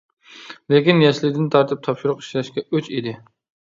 [0.73, 3.19] لېكىن يەسلىدىن تارتىپ تاپشۇرۇق ئىشلەشكە ئۆچ ئىدى.